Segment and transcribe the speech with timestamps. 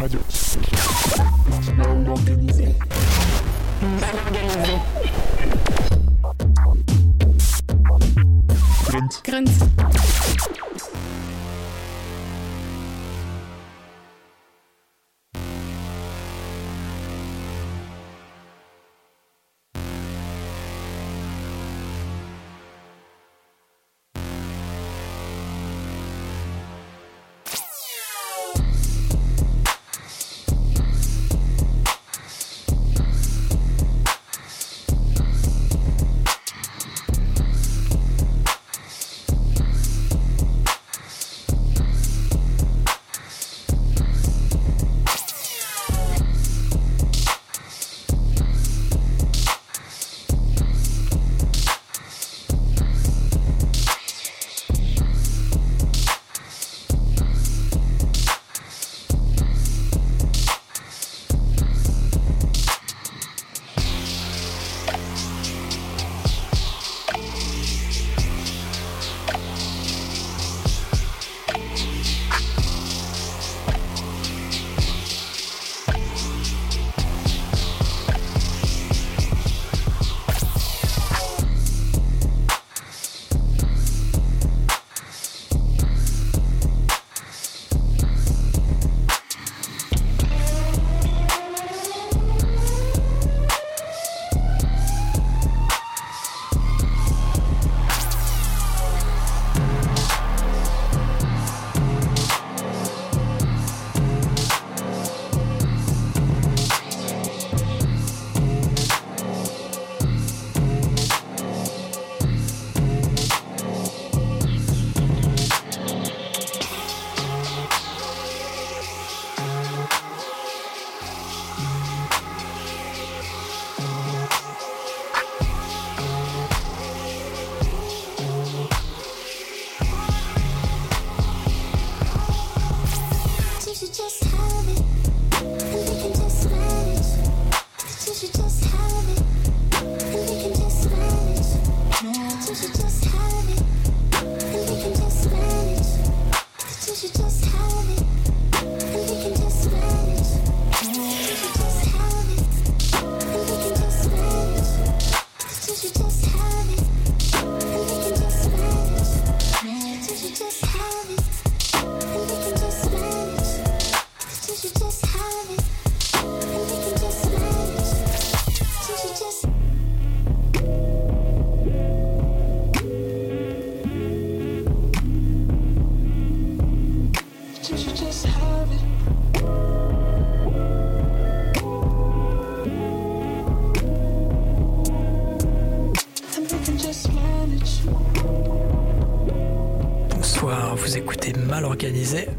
[0.00, 0.24] попадет.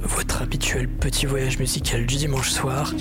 [0.02, 2.94] votre habituel petit voyage musical du dimanche soir.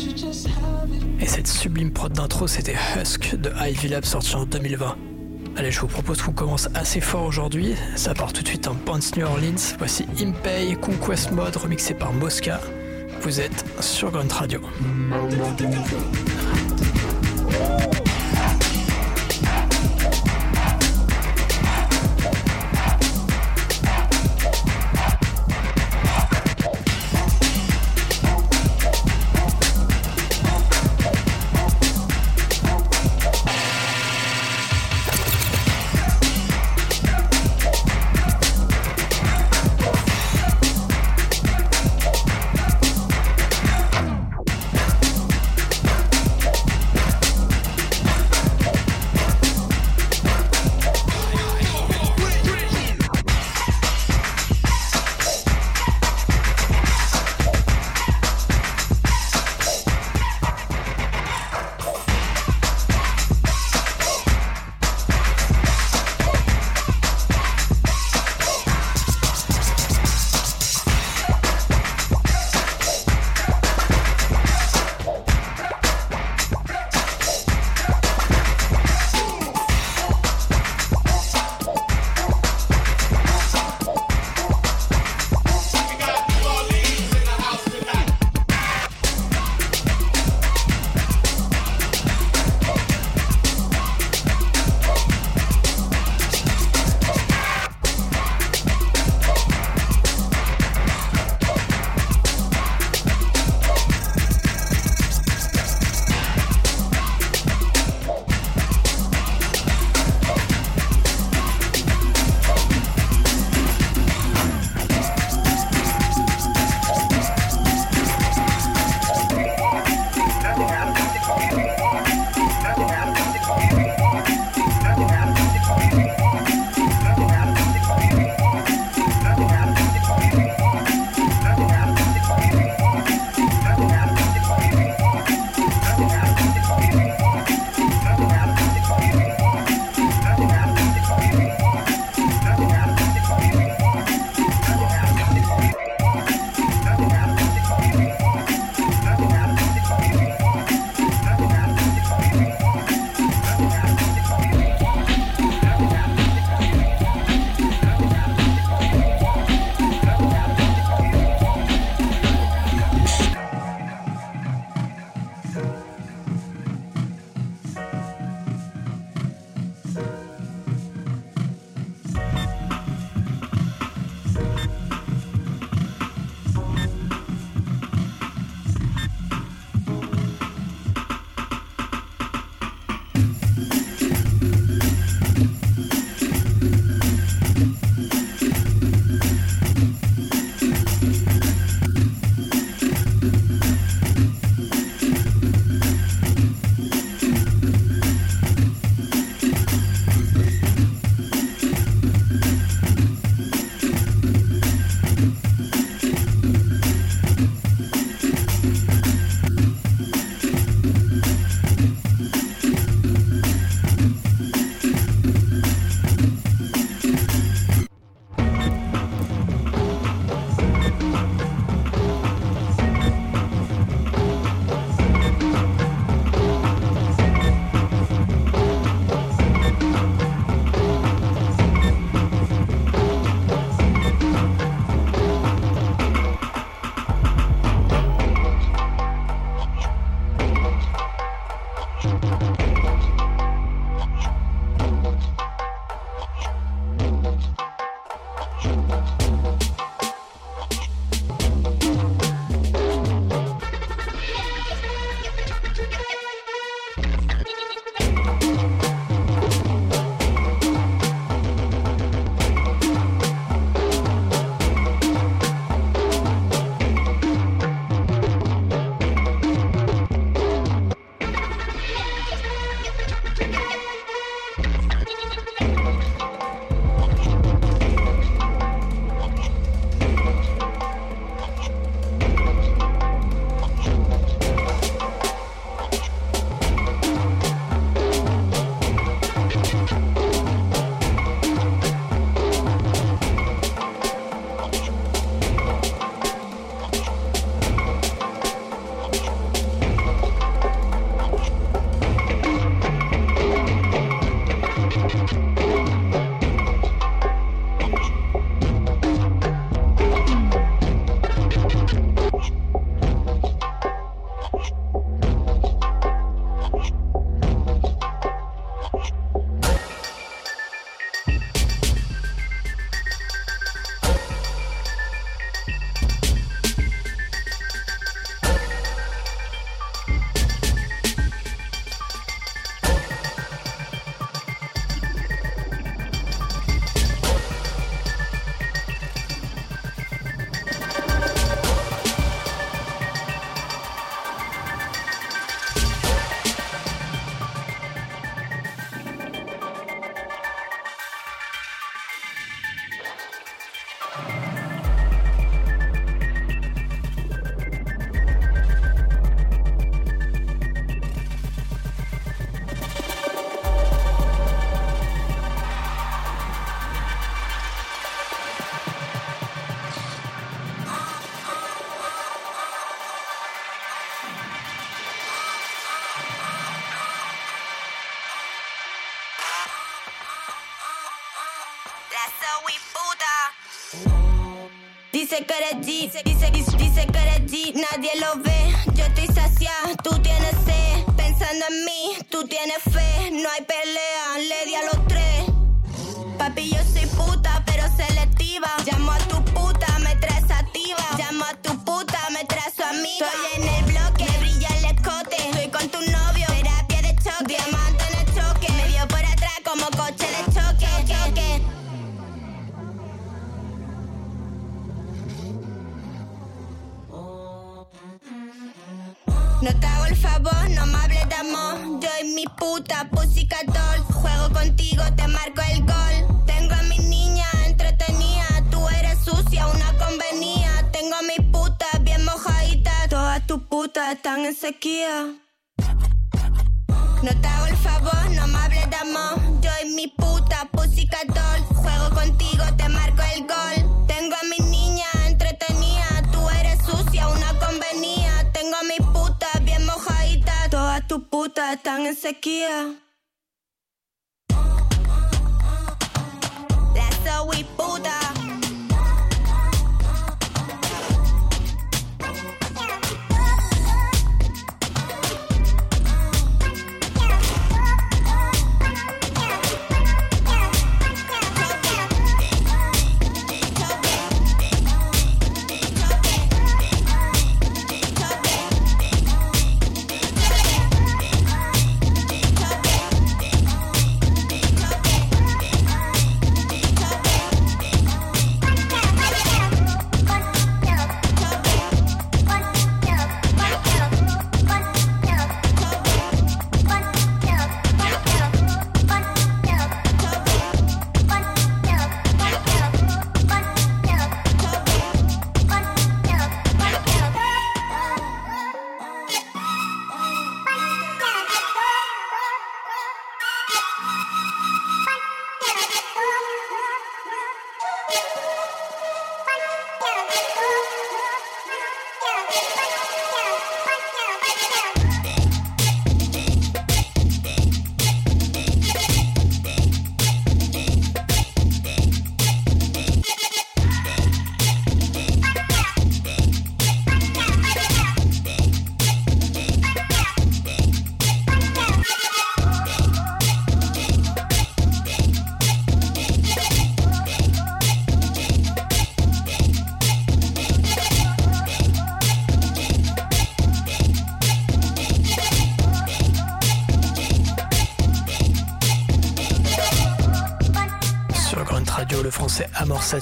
[1.20, 4.96] Et cette sublime prod d'intro, c'était Husk de Ivy Lab sorti en 2020.
[5.56, 7.74] Allez, je vous propose qu'on commence assez fort aujourd'hui.
[7.96, 9.74] Ça part tout de suite en Pants New Orleans.
[9.78, 12.60] Voici Impey Conquest Mode remixé par Mosca.
[13.22, 14.60] Vous êtes sur Grunt Radio.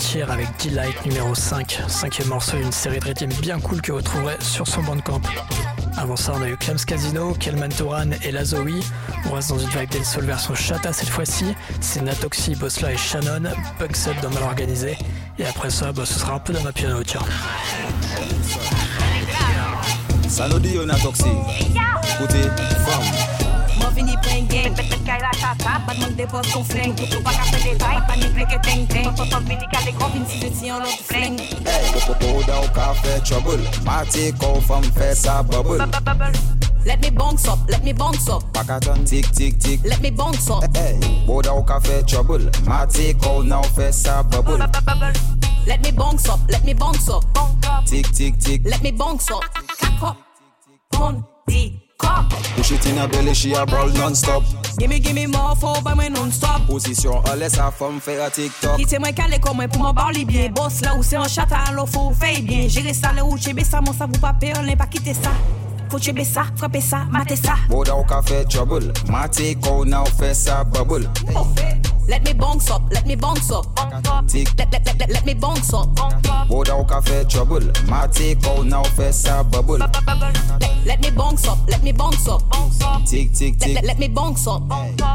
[0.09, 4.01] Satire avec Delight numéro 5, cinquième morceau d'une série de rythmes bien cool que vous
[4.01, 5.21] trouverez sur son bandcamp.
[5.99, 8.81] Avant ça, on a eu Clems Casino, Kelman Toran et Lazoe.
[9.27, 11.55] On reste dans une vibe dancehall version chata cette fois-ci.
[11.83, 14.97] C'est Natoxi, Bossla et Shannon, Pugset dans Mal Organisé.
[15.39, 17.21] Et après ça, bah, ce sera un peu dans ma piano, tiens.
[20.27, 21.29] Salodi yo nan toksi
[23.99, 27.45] Fam Mwen vini plen Kay la tata Bat mwen depos kon fleng Pou pa ka
[27.51, 30.51] fe detay Pa ni pleke teng teng Pop vini ka de kon Vin si de
[30.51, 35.43] ti an lot fleng Hey, Popoda ou ka fe trouble Mati kou fam fe sa
[35.43, 35.79] bubble
[36.87, 40.51] Let me bounce up Let me bounce up Pakaton tik tik tik Let me bounce
[40.51, 44.63] up Hey, Boda ou ka fe trouble Mati kou nou fe sa bubble
[45.67, 47.27] Let me bounce up Let me bounce up
[47.89, 49.43] Tik tik tik Let me bounce up
[49.81, 50.17] Cock up
[50.93, 52.31] Pon di cock.
[52.57, 54.43] Push it in a belly, she a brawl non-stop.
[54.79, 56.63] Gimme gimme more for by mwen non-stop.
[56.69, 59.97] Posisyon an lè sa fam fe a TikTok Kite mwen kale kon mwen pou mwen
[59.99, 60.53] barli bien.
[60.55, 62.69] Boss la ou se an chata alo fò fey bien.
[62.71, 65.17] Jere sa le ou chebe sa mon sa vou pa pe On lè pa kite
[65.19, 65.35] sa
[65.89, 68.93] Fò chebe sa, frappe sa, mate sa Boda ou ka trouble.
[69.11, 71.09] Mati kou nou fe sa bubble
[72.09, 73.67] Let me bounce up, let me bounce up.
[74.27, 75.89] Tik Let, let, let, let, let me bounce up.
[76.49, 77.69] Boda ou ka fe trouble.
[77.87, 79.79] Mati kou nou fe sa bubble.
[79.79, 82.41] Let, let me bounce up, let me bounce up.
[83.05, 84.63] Tik tik let, tik let, let me bounce up.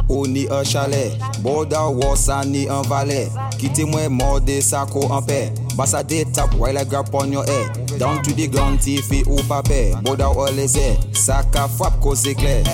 [0.08, 1.18] Ou ni an chalet.
[1.44, 5.50] Ou sa ni an valet Kite mwen morde sa ko an pe.
[5.76, 7.84] Basa de tap while I grab on your head.
[7.98, 12.34] Down to the ground tifi ou pape Boda ou leze Sa ka fwap ko se
[12.34, 12.66] kler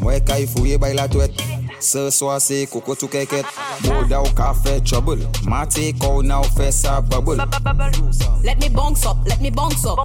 [0.00, 3.46] Mwen ka ifouye bay la twet Se swa se koko tou keket
[3.86, 7.38] Boda ou ka fe trouble Mati kou nou fe sa bubble
[8.44, 10.02] Let me bounce up, let me bounce up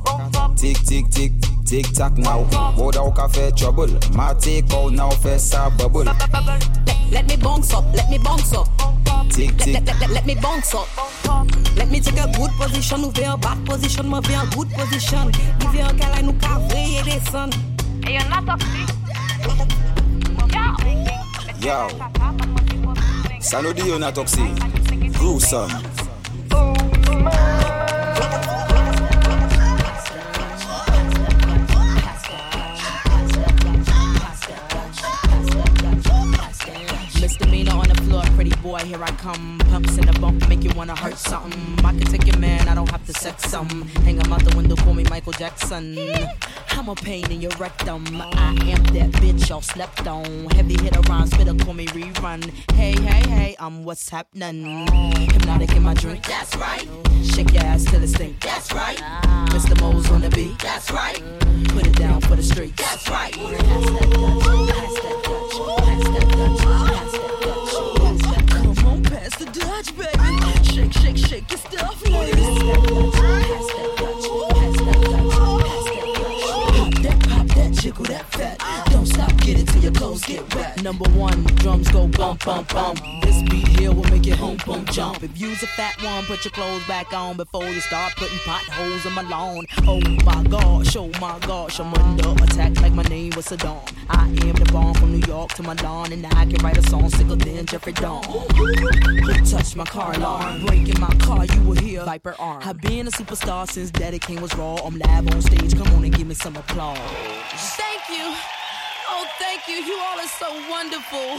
[0.58, 2.44] Tik tik tik Tic tac now,
[2.78, 3.90] boda ou ka fe trouble.
[4.14, 6.04] Ma take out now fe sa bubble.
[6.04, 8.68] Let, let me bounce up, let me bounce up.
[9.32, 10.88] Tic Let, tic, let, let, let me bounce up.
[11.76, 15.32] Let me take a good position, ouvrir un bad position, me ver un good position.
[15.72, 17.56] Vive un câlin, nous ka vreye descend.
[18.06, 18.94] Et y'en a toxique.
[20.54, 21.33] yo.
[21.64, 21.88] Yo.
[25.14, 25.72] Gruesome.
[37.22, 39.58] Misdemeanor on the floor, pretty boy, here I come.
[39.70, 41.86] Pumps in the bump, make you wanna hurt something.
[41.86, 43.88] I can take your man, I don't have to sex some.
[44.04, 45.98] Hang him out the window, call me Michael Jackson.
[46.76, 48.06] I'm a pain in your rectum.
[48.20, 50.26] I am that bitch y'all slept on.
[50.52, 52.44] Heavy hit around, spitter, call me rerun.
[52.74, 54.88] Hey, hey, hey, I'm what's happening.
[54.88, 56.88] Hpnotiq in my drink, that's right.
[57.24, 58.98] Shake your ass till it stink, that's right.
[59.52, 59.80] Mr.
[59.80, 61.22] Mo's on the beat, that's right.
[61.70, 63.34] Put it down for the street, that's right.
[63.34, 66.63] Pass that Dutch, pass that Dutch, pass that
[80.84, 83.00] Number one, drums go bump, bump, bump.
[83.22, 85.24] This beat here will make it home, boom, jump.
[85.24, 89.06] If you's a fat one, put your clothes back on before you start putting potholes
[89.06, 89.66] in my lawn.
[89.88, 93.80] Oh my gosh, oh my gosh, I'm under attack like my name was Saddam.
[94.10, 97.10] I am the bomb from New York to Milan, and I can write a song
[97.10, 98.22] sicker than Jeffrey Dawn.
[98.26, 100.66] Who touched my car alarm?
[100.66, 102.62] Breaking my car, you will hear Viper arm.
[102.62, 104.76] I've been a superstar since Daddy Kane was raw.
[104.84, 107.00] I'm live on stage, come on and give me some applause.
[107.78, 108.36] Thank you.
[109.46, 109.76] Thank you.
[109.76, 111.38] You all are so wonderful.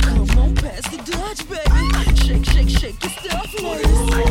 [0.00, 2.16] Come on, pass the Dutch, baby.
[2.16, 4.25] Shake, shake, shake your stuff, ladies.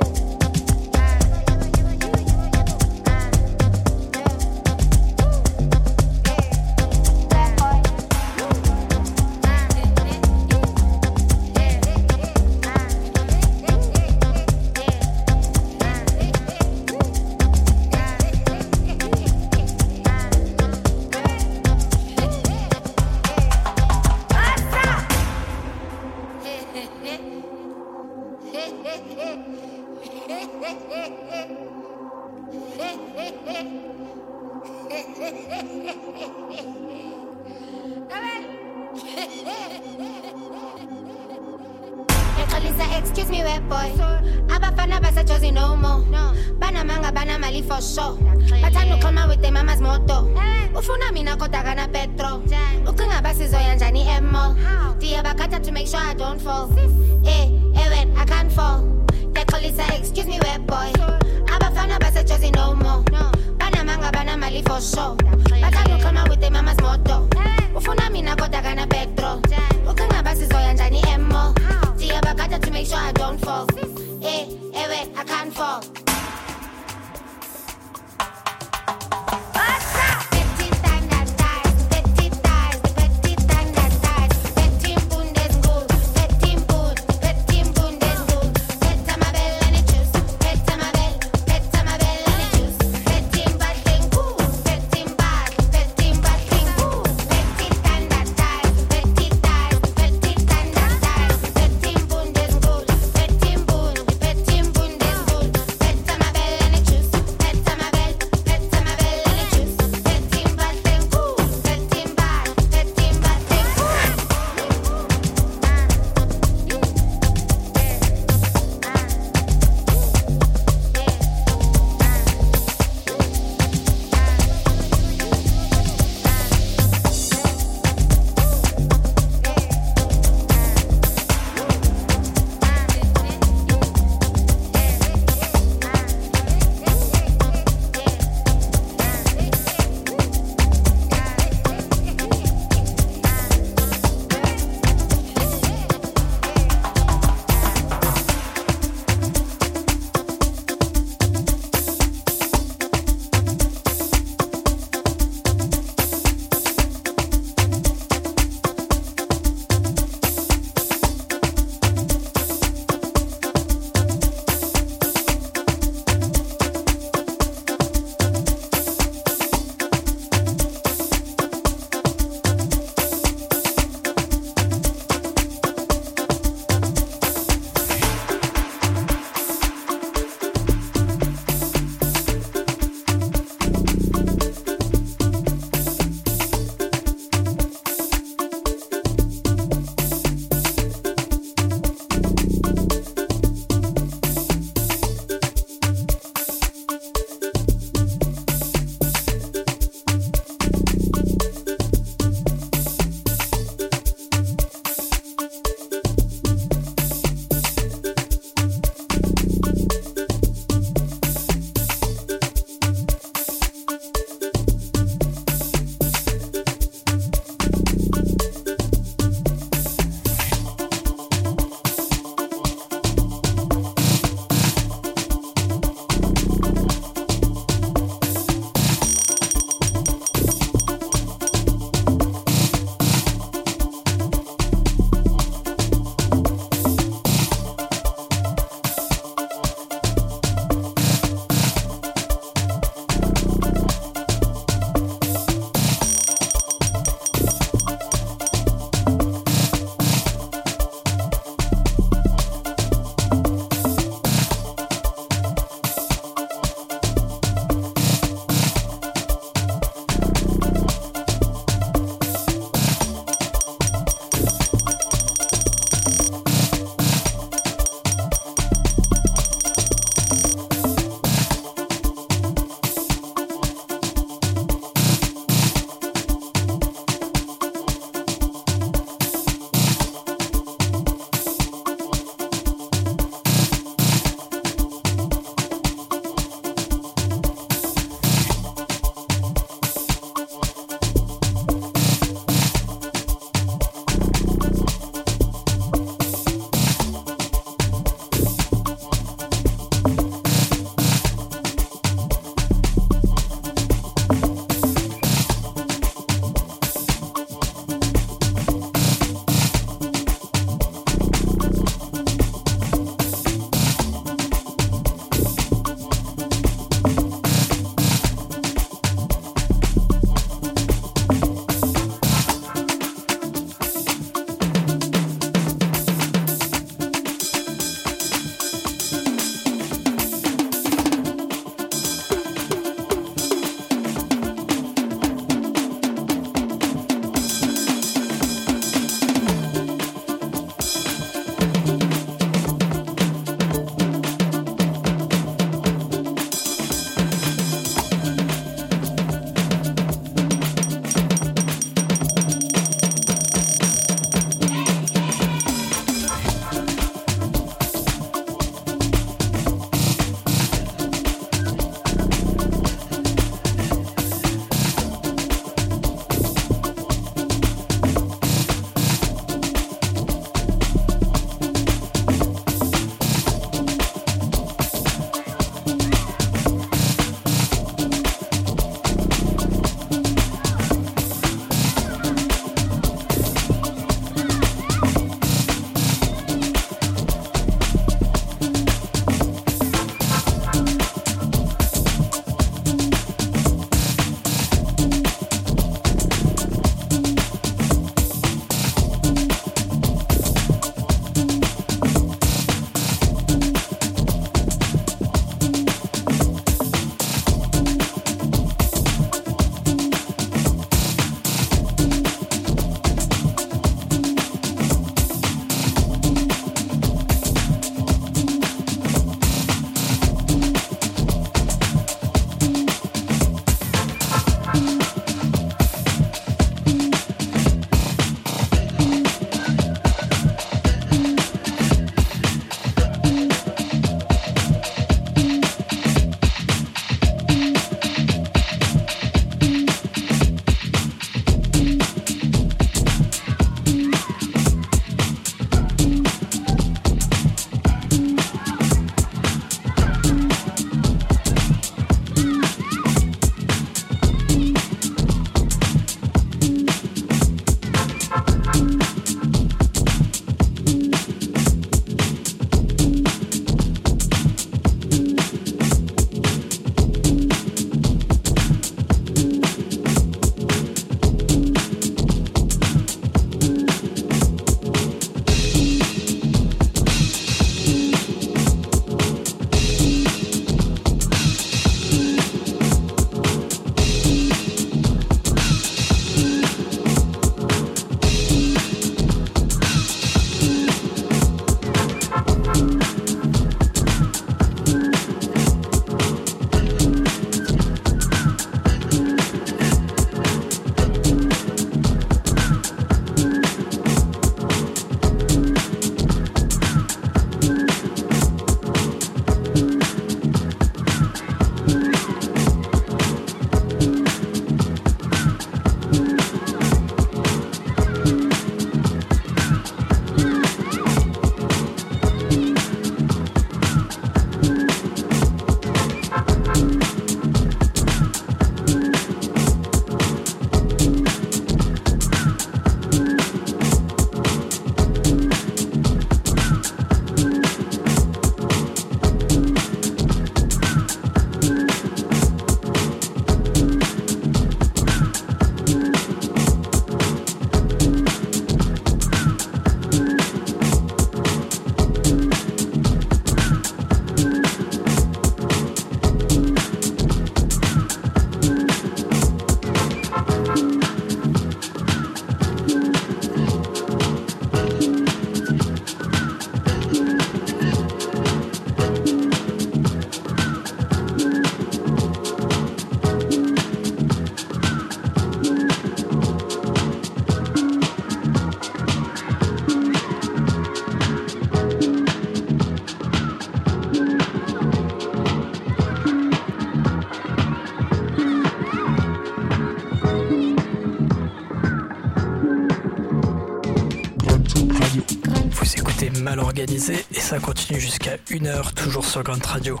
[598.34, 600.00] Jusqu'à 1h, toujours sur Grunt Radio.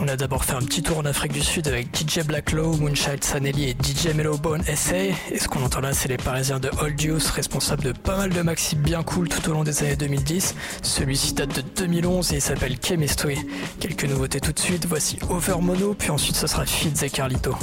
[0.00, 3.22] On a d'abord fait un petit tour en Afrique du Sud avec DJ Blacklow, Moonchild
[3.22, 4.96] Sanelli et DJ Mellowbone SA.
[5.30, 8.30] Et ce qu'on entend là, c'est les Parisiens de Old Youth, responsables de pas mal
[8.30, 10.54] de maxi bien cool tout au long des années 2010.
[10.82, 13.38] Celui-ci date de 2011 et il s'appelle Chemistry.
[13.80, 17.56] Quelques nouveautés tout de suite, voici Over Mono, puis ensuite ce sera Fitz et Carlito.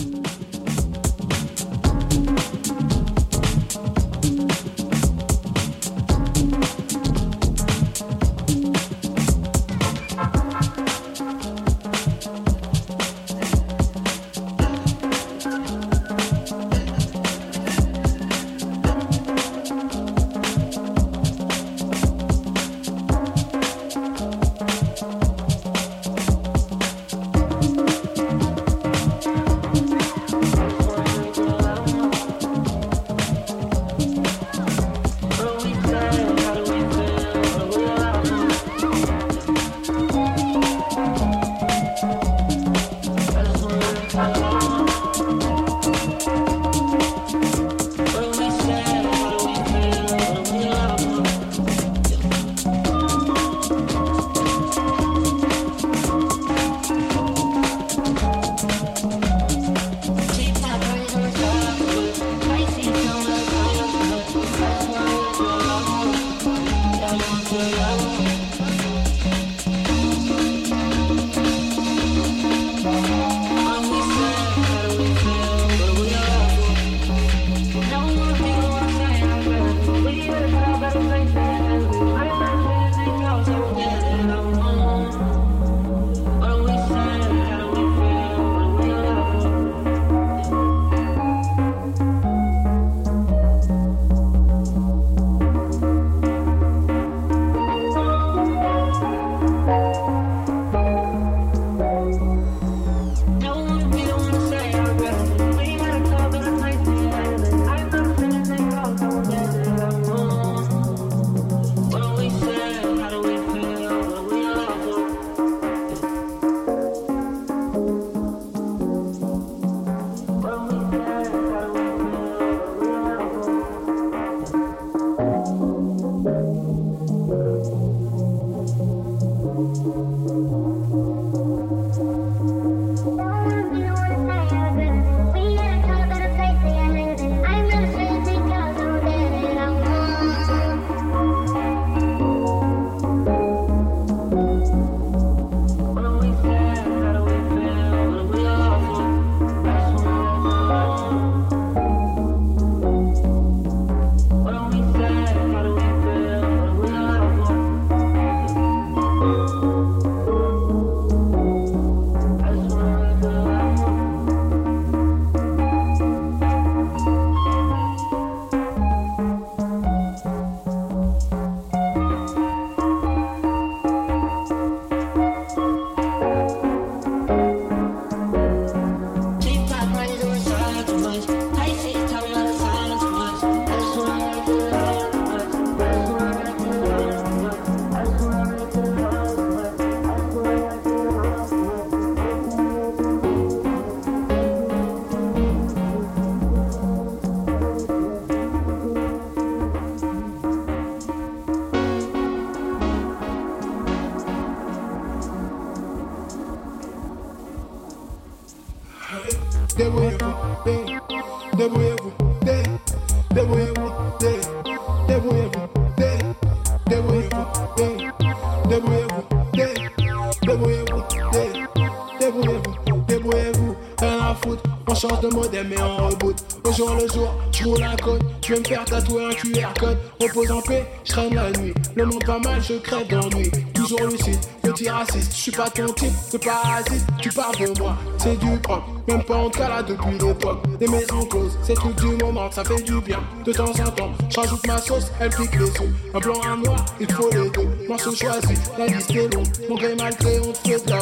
[232.69, 237.29] Je crève d'ennui, toujours lucide, petit raciste, je suis pas ton type de parasite, tu
[237.29, 240.59] parles de moi, c'est du propre, même pas en cas là depuis l'époque.
[240.79, 243.19] Des maisons closes, c'est tout du moment, ça fait du bien.
[243.43, 245.81] De temps en temps, je rajoute ma sauce, elle pique les os.
[246.13, 247.87] Un blanc, un noir, il faut les deux.
[247.87, 249.47] Morceau choisi, la liste est longue.
[249.67, 250.99] Mon gré mal créé, on te fait de la.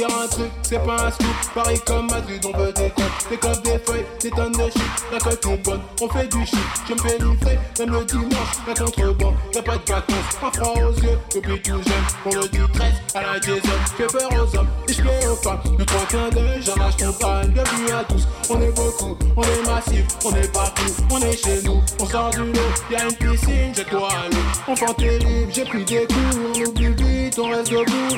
[0.00, 1.26] Dire un truc, c'est pas un scoop.
[1.54, 4.82] Paris comme Madrid, on veut des comptes, des clubs, des feuilles, des tonnes de shit.
[5.12, 6.58] La cote est bonne, on fait du shit.
[6.88, 9.34] Je me fais livrer, même le dimanche, la contrebande.
[9.54, 12.04] Y'a pas de vacances, pas froid aux yeux, depuis tout jeune.
[12.24, 15.36] On le dit 13 à la Jason, fais peur aux hommes, et je plais aux
[15.36, 15.60] femmes.
[15.78, 18.26] Le trois clin d'œil, j'en lâche ton crâne, bienvenue à tous.
[18.48, 21.82] On est beaucoup, on est massif, on est partout, on est chez nous.
[22.00, 24.72] On sort du lot, y'a une piscine, j'ai quoi à l'eau.
[24.72, 28.16] Enfant terrible, j'ai pris des coups, on oublie vite, on reste debout.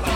[0.00, 0.11] Pra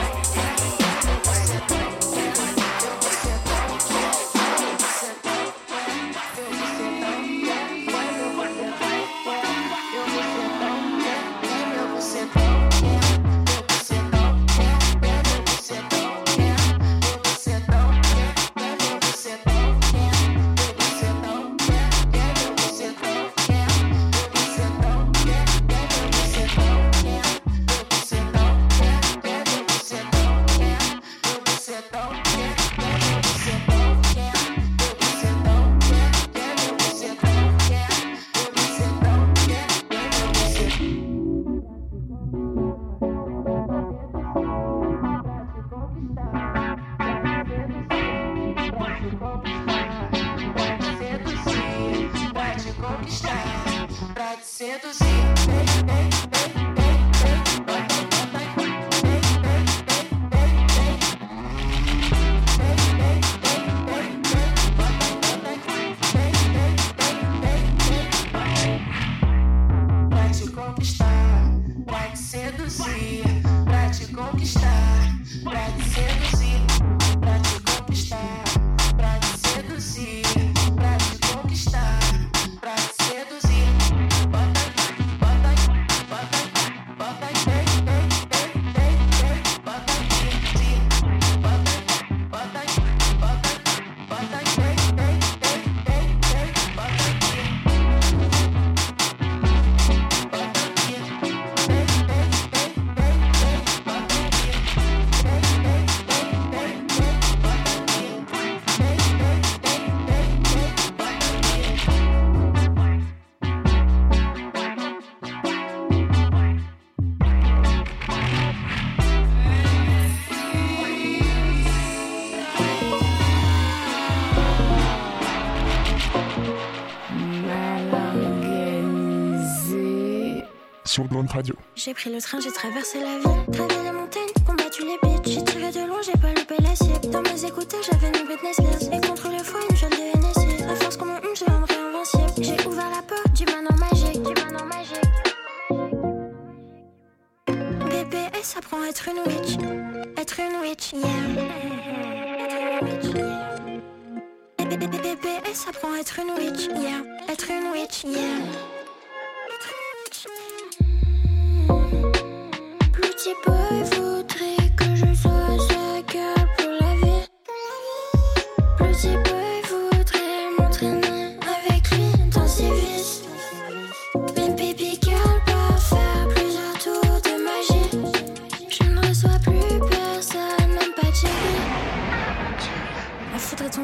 [131.87, 133.96] J'ai pris le train, j'ai traversé la ville.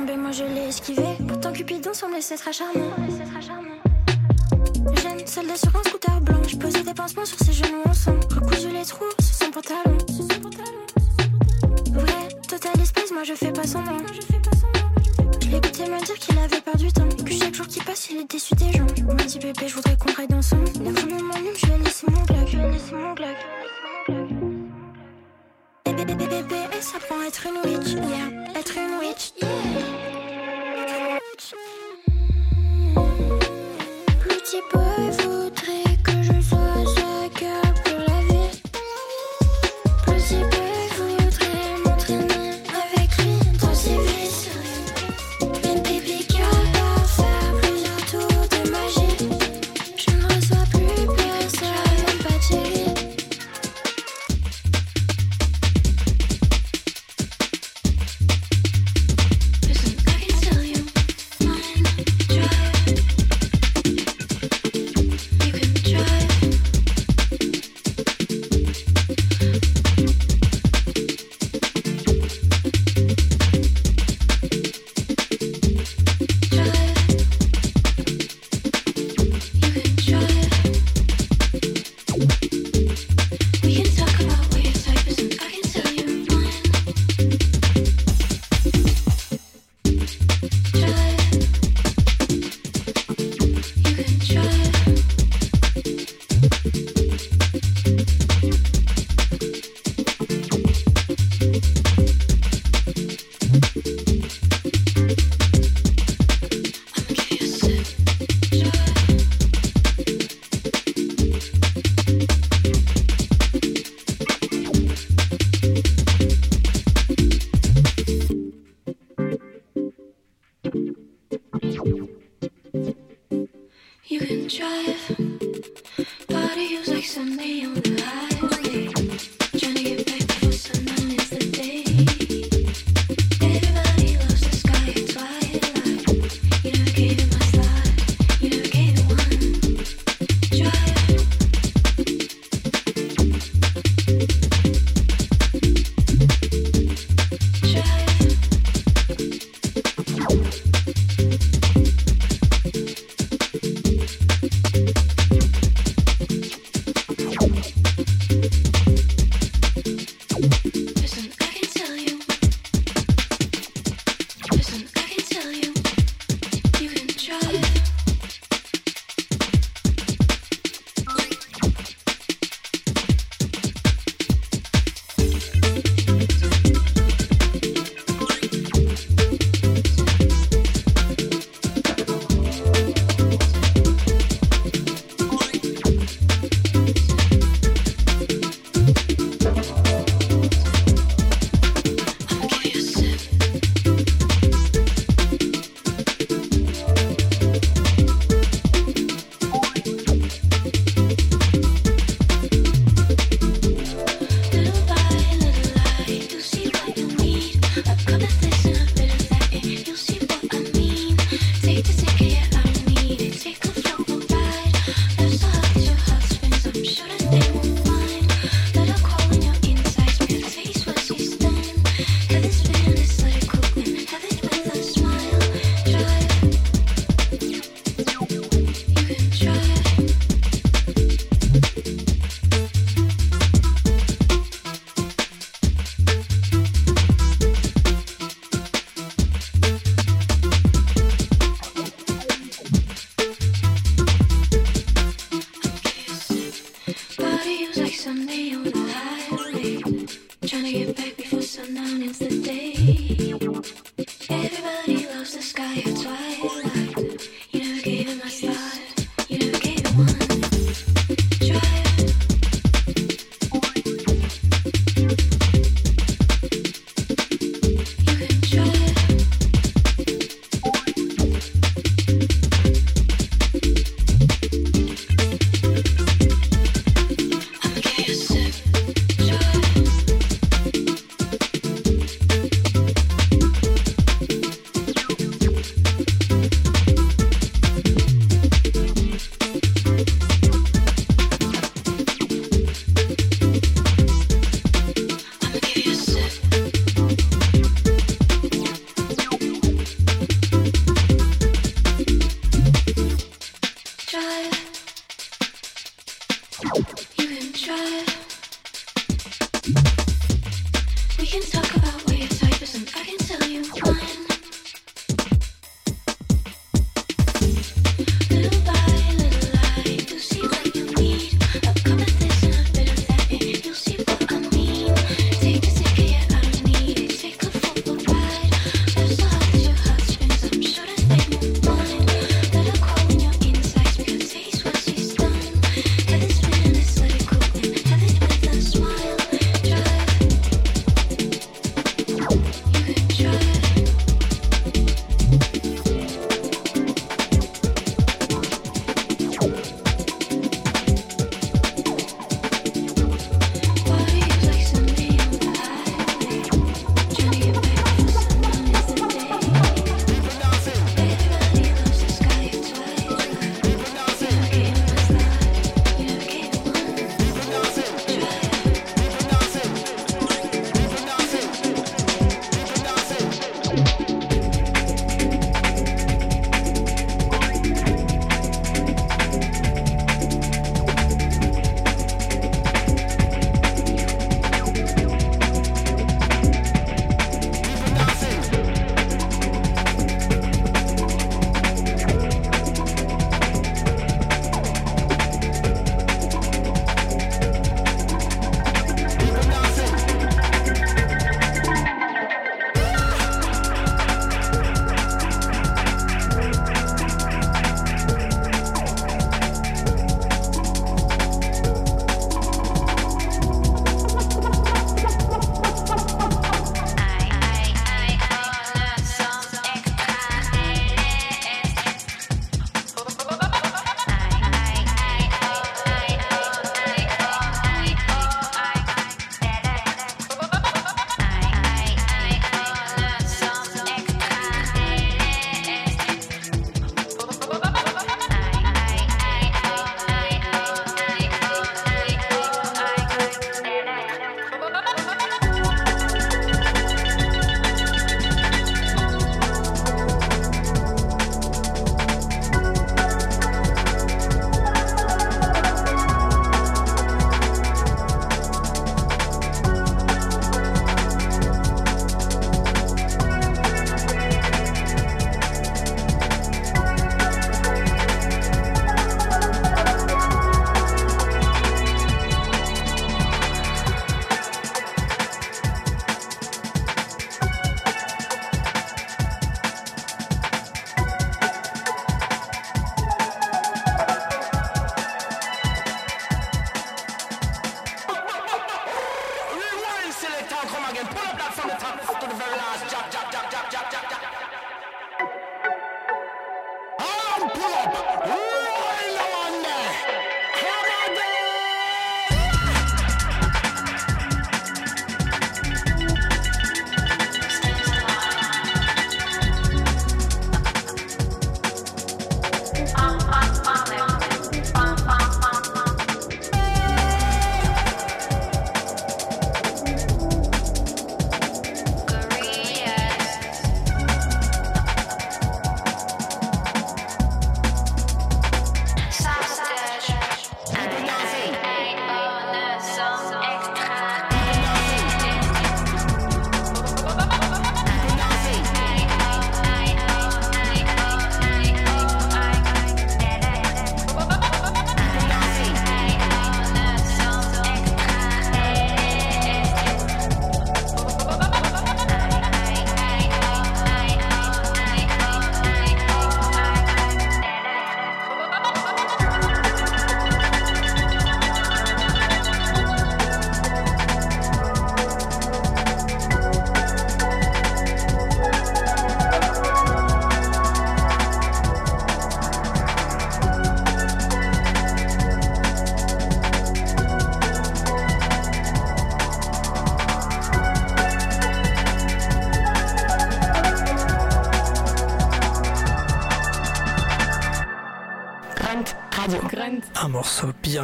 [0.03, 1.17] La tombée, moi je l'ai esquivé.
[1.29, 2.81] Pourtant Cupidon semblait s'être acharné.
[5.01, 8.19] Jeune soldat sur un scooter blanc, je posais des pansements sur ses genoux ensemble.
[8.35, 9.97] Recousu les trous sous son pantalon.
[11.93, 13.99] Vrai, total espèce, moi je fais pas son nom.
[15.41, 17.25] Je écouté me dire qu'il avait perdu du temps.
[17.25, 18.87] Que chaque jour qui passe, il est déçu des gens.
[18.97, 20.59] Il m'a dit bébé, je voudrais qu'on raille dans son.
[20.81, 22.49] Il a voulu mon nom, je laissé mon Glock.
[22.49, 23.37] Je ai laissé mon Glock.
[26.05, 26.45] Bébé,
[26.81, 28.59] ça prend être une witch, yeah.
[28.59, 29.49] Être une witch, yeah.
[34.25, 34.92] Petit boy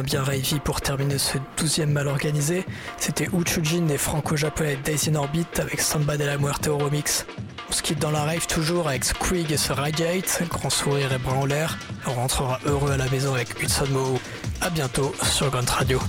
[0.03, 2.65] bien bien ravey pour terminer ce 12e mal organisé.
[2.97, 7.25] C'était Uchujin et franco-japonais Daisy in Orbit avec Samba de la Muerte au remix.
[7.69, 11.17] On se quitte dans la rave toujours avec Squig et ce Radiate, grand sourire et
[11.17, 11.77] bras en l'air.
[12.07, 14.19] On rentrera heureux à la maison avec Hudson Mo.
[14.61, 15.99] A bientôt sur Grunt Radio.